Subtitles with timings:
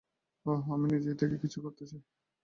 [0.45, 2.01] ওহ, আমি নিজে থেকে কিছু করতে চাই।